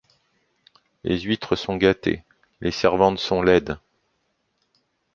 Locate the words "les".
1.03-1.19, 2.59-2.71